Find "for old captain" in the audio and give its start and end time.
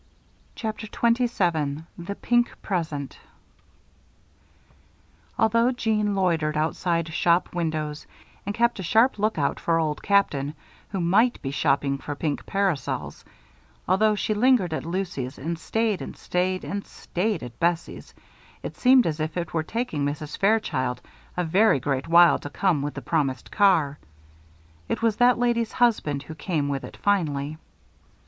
9.59-10.55